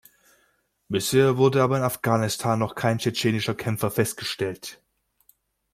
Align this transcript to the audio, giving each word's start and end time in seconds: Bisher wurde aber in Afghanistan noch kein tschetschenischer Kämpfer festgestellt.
Bisher 0.89 1.37
wurde 1.37 1.61
aber 1.61 1.77
in 1.77 1.83
Afghanistan 1.83 2.57
noch 2.57 2.73
kein 2.73 2.97
tschetschenischer 2.97 3.53
Kämpfer 3.53 3.91
festgestellt. 3.91 4.81